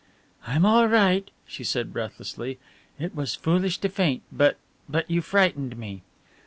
[0.47, 2.57] "I'm all right," she said breathlessly,
[2.97, 4.57] "it was foolish to faint, but
[4.89, 6.01] but you frightened me."